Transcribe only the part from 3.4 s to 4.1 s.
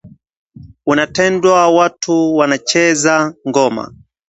ngoma